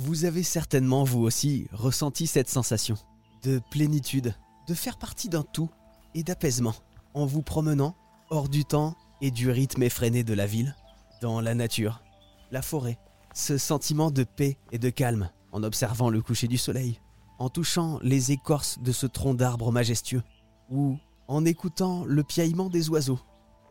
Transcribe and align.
Vous 0.00 0.24
avez 0.24 0.44
certainement, 0.44 1.02
vous 1.02 1.22
aussi, 1.22 1.66
ressenti 1.72 2.28
cette 2.28 2.48
sensation 2.48 2.94
de 3.42 3.60
plénitude, 3.72 4.32
de 4.68 4.74
faire 4.74 4.96
partie 4.96 5.28
d'un 5.28 5.42
tout 5.42 5.70
et 6.14 6.22
d'apaisement 6.22 6.76
en 7.14 7.26
vous 7.26 7.42
promenant 7.42 7.96
hors 8.30 8.48
du 8.48 8.64
temps 8.64 8.94
et 9.20 9.32
du 9.32 9.50
rythme 9.50 9.82
effréné 9.82 10.22
de 10.22 10.34
la 10.34 10.46
ville, 10.46 10.76
dans 11.20 11.40
la 11.40 11.56
nature, 11.56 12.04
la 12.52 12.62
forêt, 12.62 12.96
ce 13.34 13.58
sentiment 13.58 14.12
de 14.12 14.22
paix 14.22 14.56
et 14.70 14.78
de 14.78 14.88
calme 14.88 15.30
en 15.50 15.64
observant 15.64 16.10
le 16.10 16.22
coucher 16.22 16.46
du 16.46 16.58
soleil, 16.58 17.00
en 17.40 17.48
touchant 17.48 17.98
les 18.00 18.30
écorces 18.30 18.78
de 18.78 18.92
ce 18.92 19.06
tronc 19.06 19.34
d'arbre 19.34 19.72
majestueux, 19.72 20.22
ou 20.70 20.96
en 21.26 21.44
écoutant 21.44 22.04
le 22.04 22.22
piaillement 22.22 22.68
des 22.68 22.88
oiseaux. 22.88 23.18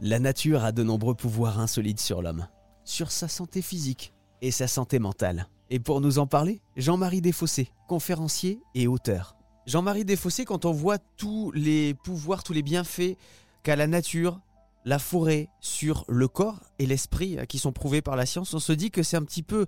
La 0.02 0.20
nature 0.20 0.66
a 0.66 0.74
de 0.74 0.84
nombreux 0.84 1.16
pouvoirs 1.16 1.58
insolites 1.58 2.02
sur 2.02 2.22
l'homme, 2.22 2.50
sur 2.84 3.12
sa 3.12 3.30
santé 3.30 3.62
physique 3.62 4.14
et 4.42 4.52
sa 4.52 4.68
santé 4.68 5.00
mentale. 5.00 5.48
Et 5.70 5.80
pour 5.80 6.02
nous 6.02 6.20
en 6.20 6.28
parler, 6.28 6.62
Jean-Marie 6.78 7.22
Desfossés, 7.22 7.70
conférencier 7.88 8.60
et 8.74 8.88
auteur. 8.88 9.36
Jean-Marie 9.66 10.06
Desfossés, 10.06 10.46
quand 10.46 10.64
on 10.66 10.72
voit 10.72 10.98
tous 11.18 11.52
les 11.54 11.94
pouvoirs, 11.94 12.44
tous 12.44 12.54
les 12.54 12.62
bienfaits 12.64 13.18
qu'a 13.64 13.76
la 13.76 13.88
nature, 13.88 14.40
la 14.86 14.98
forêt 14.98 15.50
sur 15.60 16.06
le 16.08 16.30
corps 16.30 16.62
et 16.80 16.86
l'esprit 16.86 17.38
qui 17.50 17.60
sont 17.60 17.74
prouvés 17.74 18.02
par 18.02 18.16
la 18.16 18.26
science, 18.26 18.54
on 18.54 18.60
se 18.60 18.72
dit 18.72 18.92
que 18.92 19.04
c'est 19.04 19.18
un 19.18 19.24
petit 19.24 19.44
peu 19.44 19.66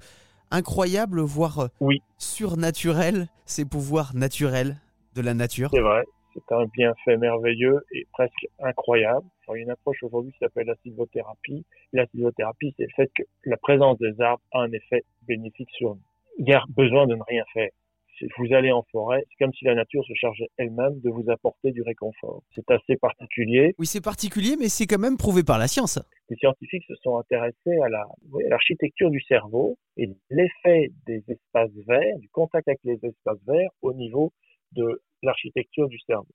incroyable, 0.51 1.19
voire 1.19 1.67
Oui, 1.81 2.01
surnaturel, 2.17 3.27
ces 3.45 3.65
pouvoirs 3.65 4.15
naturels 4.15 4.77
de 5.15 5.21
la 5.21 5.33
nature. 5.33 5.69
c'est 5.73 5.81
vrai. 5.81 6.03
C'est 6.33 6.55
un 6.55 6.65
bienfait 6.65 7.17
merveilleux 7.17 7.83
et 7.91 8.07
presque 8.13 8.47
incroyable. 8.63 9.25
Alors, 9.49 9.57
il 9.57 9.61
y 9.61 9.63
a 9.63 9.65
une 9.65 9.71
approche 9.71 10.03
aujourd'hui 10.03 10.31
qui 10.31 10.37
s'appelle 10.37 10.67
la 10.67 10.75
sylvothérapie. 10.83 11.65
La 11.91 12.05
sylvothérapie, 12.07 12.71
c'est 12.77 12.83
le 12.83 12.93
fait 12.95 13.11
que 13.15 13.23
la 13.45 13.57
présence 13.57 13.97
des 13.97 14.13
arbres 14.21 14.43
a 14.51 14.59
un 14.61 14.71
effet 14.71 15.03
bénéfique 15.23 15.71
sur 15.71 15.95
nous. 15.95 16.01
Il 16.37 16.47
y 16.47 16.53
a 16.53 16.63
besoin 16.69 17.07
de 17.07 17.15
ne 17.15 17.23
rien 17.27 17.43
faire. 17.51 17.71
Si 18.19 18.27
vous 18.37 18.53
allez 18.53 18.71
en 18.71 18.83
forêt, 18.91 19.23
c'est 19.27 19.43
comme 19.43 19.53
si 19.53 19.65
la 19.65 19.73
nature 19.73 20.05
se 20.05 20.13
chargeait 20.13 20.49
elle-même 20.57 20.99
de 20.99 21.09
vous 21.09 21.23
apporter 21.31 21.71
du 21.71 21.81
réconfort. 21.81 22.43
C'est 22.53 22.69
assez 22.69 22.95
particulier. 22.97 23.73
Oui, 23.79 23.87
c'est 23.87 24.03
particulier, 24.03 24.55
mais 24.59 24.69
c'est 24.69 24.85
quand 24.85 24.99
même 24.99 25.17
prouvé 25.17 25.41
par 25.41 25.57
la 25.57 25.67
science. 25.67 25.97
Les 26.29 26.35
scientifiques 26.35 26.83
se 26.87 26.95
sont 27.01 27.17
intéressés 27.17 27.79
à 27.83 27.89
la- 27.89 28.05
oui, 28.31 28.45
à 28.45 28.49
l'architecture 28.49 29.09
du 29.09 29.21
cerveau 29.21 29.79
et 29.97 30.09
l'effet 30.29 30.91
des 31.07 31.23
espaces 31.27 31.71
verts, 31.87 32.19
du 32.19 32.29
contact 32.29 32.67
avec 32.67 32.81
les 32.83 32.99
espaces 33.03 33.39
verts 33.47 33.71
au 33.81 33.93
niveau 33.93 34.31
de 34.73 35.01
l'architecture 35.23 35.87
du 35.87 35.97
cerveau. 36.01 36.27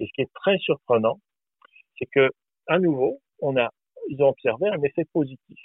Et 0.00 0.06
ce 0.06 0.12
qui 0.14 0.22
est 0.22 0.32
très 0.34 0.58
surprenant, 0.58 1.20
c'est 1.98 2.06
que, 2.06 2.30
à 2.68 2.78
nouveau, 2.78 3.20
on 3.40 3.56
a, 3.56 3.70
ils 4.08 4.22
ont 4.22 4.28
observé 4.28 4.68
un 4.68 4.82
effet 4.82 5.04
positif 5.12 5.58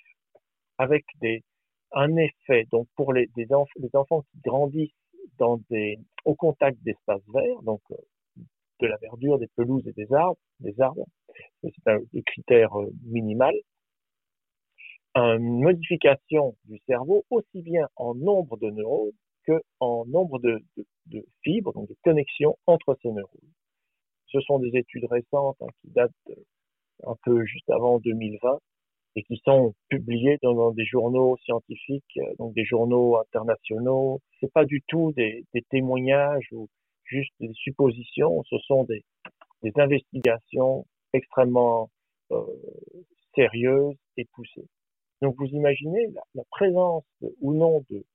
avec 0.77 1.05
des, 1.21 1.44
un 1.94 2.16
effet, 2.17 2.66
donc 2.71 2.88
pour 2.95 3.13
les, 3.13 3.30
enfants 3.95 4.21
qui 4.31 4.39
grandissent 4.44 4.91
dans 5.38 5.59
des, 5.69 5.97
au 6.25 6.36
contact 6.36 6.77
d'espaces 6.83 7.21
verts, 7.33 7.61
donc 7.63 7.81
euh, 7.91 7.95
de 8.81 8.88
la 8.88 8.97
verdure, 8.97 9.39
des 9.39 9.47
pelouses 9.55 9.88
et 9.88 9.94
des 9.94 10.11
arbres, 10.13 10.38
des 10.59 10.80
arbres, 10.81 11.05
c'est 11.63 11.88
un 11.88 11.99
des 12.13 12.23
critères 12.23 12.80
euh, 12.80 12.89
minimal, 13.03 13.53
une 15.16 15.61
modification 15.61 16.55
du 16.66 16.80
cerveau 16.88 17.25
aussi 17.30 17.61
bien 17.61 17.88
en 17.95 18.16
nombre 18.16 18.58
de 18.58 18.69
neurones 18.69 19.11
que 19.45 19.61
en 19.80 20.05
nombre 20.05 20.39
de, 20.39 20.59
de- 20.77 20.86
de 21.08 21.25
fibres, 21.43 21.73
donc 21.73 21.89
de 21.89 21.95
connexions 22.03 22.58
entre 22.67 22.97
ces 23.02 23.09
neurones. 23.11 23.48
Ce 24.31 24.39
sont 24.41 24.59
des 24.59 24.75
études 24.77 25.05
récentes 25.05 25.58
hein, 25.61 25.67
qui 25.81 25.89
datent 25.91 26.11
un 27.05 27.16
peu 27.23 27.45
juste 27.45 27.69
avant 27.69 27.99
2020 27.99 28.59
et 29.16 29.23
qui 29.23 29.41
sont 29.44 29.73
publiées 29.89 30.38
dans, 30.41 30.71
des 30.71 30.86
journaux 30.86 31.38
scientifiques, 31.44 32.17
euh, 32.17 32.33
donc 32.38 32.53
des 32.53 32.66
journaux 32.66 33.17
internationaux. 33.17 34.21
C'est 34.39 34.52
pas 34.52 34.66
du 34.66 34.81
tout 34.88 35.11
des, 35.13 35.45
témoignages 35.69 36.47
ou 36.52 36.69
juste 37.05 37.33
des 37.39 37.52
suppositions. 37.53 38.44
Ce 38.49 38.58
sont 38.59 38.83
des, 38.83 39.03
investigations 39.75 40.86
extrêmement 41.14 41.89
euh, 42.31 42.45
sérieuses 43.36 43.98
et 44.17 44.25
poussées. 44.33 44.67
Donc 45.21 45.36
vous 45.37 45.48
imaginez 45.48 46.08
la, 46.33 46.43
présence 46.52 47.04
ou 47.42 47.54
non 47.54 47.83
de, 47.89 48.05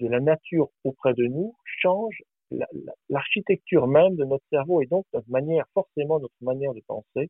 la 0.00 0.20
nature 0.20 0.70
auprès 0.84 1.12
de 1.12 1.24
nous 1.24 1.54
change 1.64 2.22
l'architecture 3.08 3.86
même 3.86 4.16
de 4.16 4.24
notre 4.24 4.44
cerveau 4.50 4.80
et 4.82 4.86
donc 4.86 5.04
notre 5.12 5.30
manière, 5.30 5.64
forcément 5.74 6.18
notre 6.18 6.34
manière 6.40 6.74
de 6.74 6.82
penser 6.86 7.28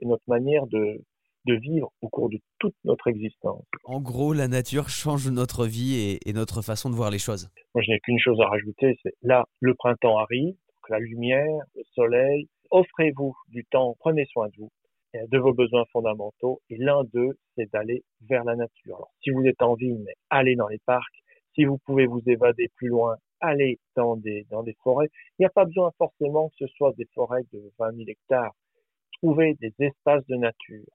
et 0.00 0.06
notre 0.06 0.24
manière 0.28 0.66
de, 0.66 1.02
de 1.46 1.54
vivre 1.54 1.90
au 2.02 2.08
cours 2.08 2.28
de 2.28 2.38
toute 2.58 2.74
notre 2.84 3.08
existence. 3.08 3.64
En 3.84 4.00
gros, 4.00 4.32
la 4.32 4.48
nature 4.48 4.88
change 4.88 5.28
notre 5.30 5.66
vie 5.66 5.96
et, 5.96 6.28
et 6.28 6.32
notre 6.32 6.62
façon 6.62 6.90
de 6.90 6.94
voir 6.94 7.10
les 7.10 7.18
choses. 7.18 7.50
Moi, 7.74 7.82
je 7.82 7.90
n'ai 7.90 8.00
qu'une 8.00 8.18
chose 8.18 8.40
à 8.40 8.46
rajouter, 8.46 8.96
c'est 9.02 9.14
là, 9.22 9.44
le 9.60 9.74
printemps 9.74 10.18
arrive, 10.18 10.54
la 10.90 10.98
lumière, 10.98 11.62
le 11.74 11.82
soleil. 11.94 12.48
Offrez-vous 12.70 13.34
du 13.48 13.64
temps, 13.64 13.96
prenez 14.00 14.26
soin 14.26 14.48
de 14.48 14.52
vous, 14.58 14.70
de 15.14 15.38
vos 15.38 15.54
besoins 15.54 15.84
fondamentaux. 15.92 16.60
Et 16.68 16.76
l'un 16.76 17.04
d'eux, 17.04 17.38
c'est 17.56 17.70
d'aller 17.72 18.02
vers 18.28 18.44
la 18.44 18.56
nature. 18.56 18.96
Alors, 18.96 19.12
si 19.22 19.30
vous 19.30 19.44
êtes 19.46 19.62
en 19.62 19.74
ville, 19.74 20.04
allez 20.28 20.56
dans 20.56 20.68
les 20.68 20.80
parcs. 20.84 21.22
Si 21.54 21.64
vous 21.64 21.78
pouvez 21.78 22.06
vous 22.06 22.22
évader 22.26 22.68
plus 22.76 22.88
loin, 22.88 23.16
allez 23.40 23.78
dans 23.96 24.16
des, 24.16 24.46
dans 24.50 24.62
des 24.62 24.76
forêts. 24.82 25.08
Il 25.38 25.42
n'y 25.42 25.46
a 25.46 25.50
pas 25.50 25.64
besoin 25.64 25.90
forcément 25.98 26.48
que 26.50 26.66
ce 26.66 26.66
soit 26.74 26.92
des 26.96 27.08
forêts 27.14 27.44
de 27.52 27.72
20 27.78 27.96
000 27.96 28.08
hectares. 28.08 28.54
Trouvez 29.14 29.54
des 29.60 29.74
espaces 29.78 30.26
de 30.26 30.36
nature 30.36 30.86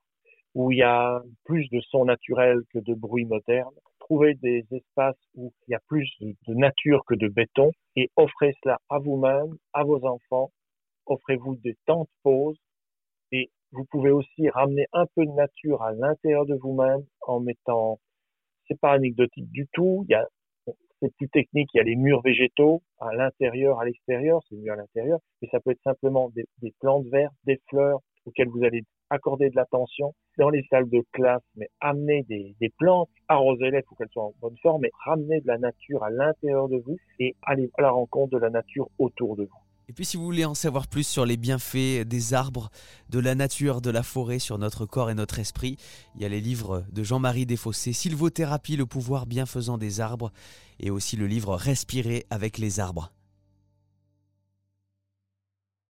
où 0.55 0.71
il 0.71 0.77
y 0.77 0.83
a 0.83 1.21
plus 1.43 1.69
de 1.69 1.81
sons 1.81 2.05
naturels 2.05 2.61
que 2.73 2.79
de 2.79 2.93
bruits 2.93 3.25
modernes. 3.25 3.75
Trouvez 3.99 4.35
des 4.35 4.65
espaces 4.71 5.19
où 5.35 5.51
il 5.67 5.71
y 5.71 5.75
a 5.75 5.81
plus 5.87 6.09
de 6.21 6.53
nature 6.53 7.03
que 7.05 7.15
de 7.15 7.27
béton 7.27 7.71
et 7.95 8.09
offrez 8.15 8.53
cela 8.63 8.79
à 8.89 8.99
vous-même, 8.99 9.57
à 9.73 9.83
vos 9.83 10.03
enfants. 10.05 10.51
Offrez-vous 11.07 11.57
des 11.57 11.75
temps 11.85 12.03
de 12.03 12.09
pause 12.23 12.57
et 13.31 13.49
vous 13.71 13.85
pouvez 13.85 14.11
aussi 14.11 14.49
ramener 14.49 14.87
un 14.93 15.05
peu 15.15 15.25
de 15.25 15.31
nature 15.31 15.81
à 15.81 15.91
l'intérieur 15.91 16.45
de 16.45 16.55
vous-même 16.55 17.03
en 17.21 17.41
mettant, 17.41 17.99
c'est 18.67 18.79
pas 18.79 18.93
anecdotique 18.93 19.51
du 19.51 19.67
tout, 19.73 20.05
il 20.07 20.13
y 20.13 20.15
a, 20.15 20.25
c'est 21.01 21.13
plus 21.15 21.29
technique, 21.29 21.69
il 21.73 21.77
y 21.77 21.81
a 21.81 21.83
les 21.83 21.95
murs 21.95 22.21
végétaux 22.21 22.81
à 22.99 23.13
l'intérieur, 23.13 23.79
à 23.79 23.85
l'extérieur, 23.85 24.41
c'est 24.49 24.55
mieux 24.55 24.71
à 24.71 24.75
l'intérieur, 24.75 25.19
mais 25.41 25.47
ça 25.51 25.59
peut 25.59 25.71
être 25.71 25.83
simplement 25.83 26.31
des, 26.35 26.73
plantes 26.79 27.05
vertes, 27.07 27.33
des 27.45 27.59
fleurs 27.69 27.99
auxquelles 28.25 28.49
vous 28.49 28.63
allez 28.63 28.83
accorder 29.09 29.49
de 29.49 29.55
l'attention 29.55 30.13
dans 30.37 30.49
les 30.49 30.63
salles 30.69 30.89
de 30.89 31.03
classe, 31.11 31.43
mais 31.55 31.67
amener 31.79 32.23
des, 32.23 32.55
plantes, 32.77 33.09
arrosez-les, 33.27 33.79
il 33.79 33.83
faut 33.87 33.95
qu'elles 33.95 34.09
soient 34.09 34.23
en 34.23 34.33
bonne 34.41 34.57
forme, 34.61 34.81
mais 34.81 34.91
ramener 35.05 35.41
de 35.41 35.47
la 35.47 35.57
nature 35.57 36.03
à 36.03 36.09
l'intérieur 36.09 36.67
de 36.67 36.77
vous 36.77 36.97
et 37.19 37.35
aller 37.43 37.69
à 37.77 37.83
la 37.83 37.91
rencontre 37.91 38.31
de 38.31 38.39
la 38.39 38.49
nature 38.49 38.89
autour 38.97 39.35
de 39.35 39.43
vous. 39.43 39.64
Et 39.87 39.93
puis 39.93 40.05
si 40.05 40.17
vous 40.17 40.23
voulez 40.23 40.45
en 40.45 40.55
savoir 40.55 40.87
plus 40.87 41.05
sur 41.05 41.25
les 41.25 41.37
bienfaits 41.37 42.07
des 42.07 42.33
arbres, 42.33 42.71
de 43.09 43.19
la 43.19 43.35
nature, 43.35 43.81
de 43.81 43.91
la 43.91 44.01
forêt 44.01 44.39
sur 44.39 44.57
notre 44.57 44.85
corps 44.85 45.11
et 45.11 45.15
notre 45.15 45.37
esprit, 45.37 45.77
il 46.15 46.21
y 46.21 46.25
a 46.25 46.29
les 46.29 46.41
livres 46.41 46.83
de 46.91 47.03
Jean-Marie 47.03 47.45
Desfossés, 47.45 47.93
Sylvothérapie, 47.93 48.77
le 48.77 48.87
pouvoir 48.87 49.27
bienfaisant 49.27 49.77
des 49.77 50.01
arbres, 50.01 50.31
et 50.79 50.89
aussi 50.89 51.17
le 51.17 51.27
livre 51.27 51.55
Respirer 51.55 52.25
avec 52.31 52.57
les 52.57 52.79
arbres. 52.79 53.11